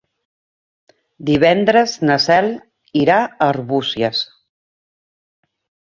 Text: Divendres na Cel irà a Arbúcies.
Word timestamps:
Divendres 1.29 1.93
na 2.11 2.17
Cel 2.25 2.51
irà 3.05 3.21
a 3.21 3.31
Arbúcies. 3.53 4.27